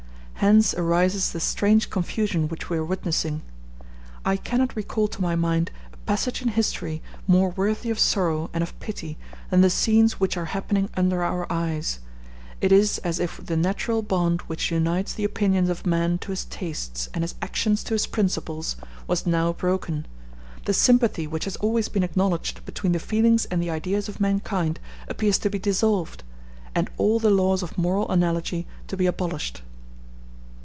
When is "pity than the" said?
8.79-9.69